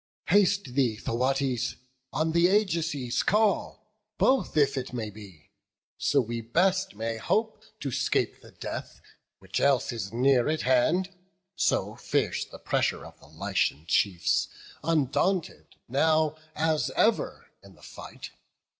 [0.29, 1.75] "Haste thee, Thootes,
[2.11, 5.51] on th' Ajaces call, Both, if it may be;
[5.95, 8.99] so we best may hope To 'scape the death,
[9.37, 11.11] which else is near at hand;
[11.55, 14.47] So fierce the pressure of the Lycian chiefs,
[14.83, 18.31] Undaunted now, as ever, in the fight.